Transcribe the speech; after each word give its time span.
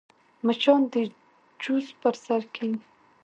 مچان 0.45 0.81
د 0.93 0.95
جوس 1.61 1.87
پر 2.01 2.15
سر 2.25 2.41
کښېني 2.53 2.79